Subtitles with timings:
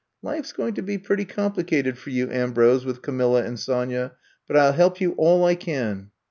[0.23, 4.13] Life 's going to be pretty complicated for you, Ambrose, with Camilla and Sonya.
[4.47, 6.09] But I '11 help you all I can.